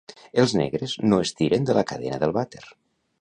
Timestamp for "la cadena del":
1.81-2.35